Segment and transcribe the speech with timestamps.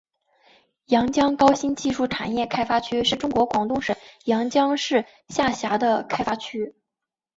[0.87, 6.73] 阳江高新技术产业开发区是中国广东省阳江市下辖的开发区。